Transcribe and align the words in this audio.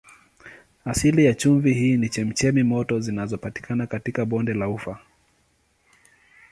Asili 0.85 1.25
ya 1.25 1.33
chumvi 1.33 1.73
hii 1.73 1.97
ni 1.97 2.09
chemchemi 2.09 2.63
moto 2.63 2.99
zinazopatikana 2.99 3.87
katika 3.87 4.25
bonde 4.25 4.53
la 4.53 4.69
Ufa. 4.69 4.99